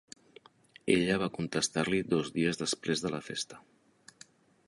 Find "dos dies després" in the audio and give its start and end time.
2.15-3.03